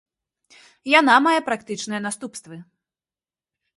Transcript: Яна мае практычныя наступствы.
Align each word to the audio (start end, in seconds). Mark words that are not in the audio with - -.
Яна 0.99 1.15
мае 1.27 1.35
практычныя 1.49 2.01
наступствы. 2.07 2.55